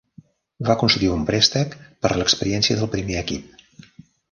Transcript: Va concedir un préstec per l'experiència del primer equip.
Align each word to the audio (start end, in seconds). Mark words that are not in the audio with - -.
Va 0.69 0.75
concedir 0.83 1.09
un 1.17 1.25
préstec 1.27 1.77
per 2.07 2.11
l'experiència 2.23 2.81
del 2.83 2.93
primer 2.97 3.21
equip. 3.25 3.65